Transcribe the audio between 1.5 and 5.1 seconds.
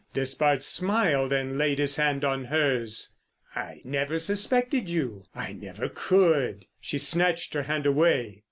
laid his hand on hers. "I never suspected